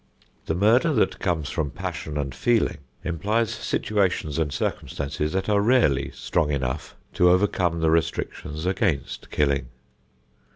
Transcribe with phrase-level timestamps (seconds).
[0.47, 6.09] The murder that comes from passion and feeling implies situations and circumstances that are rarely
[6.09, 9.67] strong enough to overcome the restrictions against killing.